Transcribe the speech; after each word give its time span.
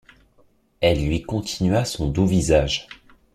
Elle 0.79 1.05
lui 1.07 1.21
continua 1.21 1.85
son 1.85 2.07
doux 2.09 2.25
visage. 2.25 2.87